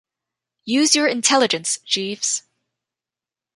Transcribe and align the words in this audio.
Use 0.65 0.95
your 0.95 1.05
intelligence, 1.07 1.77
Jeeves. 1.85 2.41